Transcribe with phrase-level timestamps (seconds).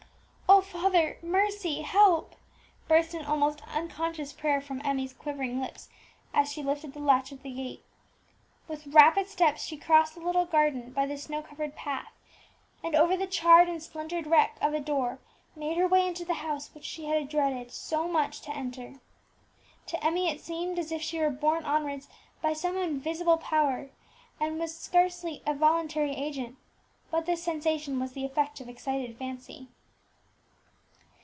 [0.53, 2.35] "O Father mercy help!"
[2.87, 5.87] burst in almost unconscious prayer from Emmie's quivering lips,
[6.33, 7.85] as she lifted the latch of the gate.
[8.67, 12.11] With rapid steps she crossed the little garden by the snow covered path,
[12.83, 15.19] and over the charred and splintered wreck of a door
[15.55, 17.31] made her way into the house which she had
[17.71, 18.99] so much dreaded to enter.
[19.87, 22.09] To Emmie it seemed as if she were borne onwards
[22.41, 23.89] by some invisible power,
[24.37, 26.57] and were scarcely a voluntary agent;
[27.09, 29.69] but this sensation was the effect of excited fancy.